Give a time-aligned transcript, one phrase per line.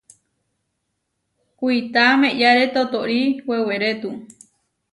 [1.57, 4.09] Kuitá meʼyáre totóri wewerétu.